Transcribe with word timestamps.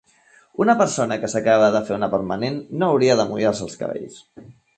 Una 0.63 0.73
persona 0.79 1.17
que 1.23 1.29
s'acaba 1.33 1.67
de 1.75 1.81
fer 1.89 1.95
una 1.99 2.09
permanent 2.15 2.59
no 2.81 2.89
hauria 2.95 3.19
de 3.21 3.27
mullar-se 3.35 3.65
els 3.69 3.79
cabells. 3.85 4.19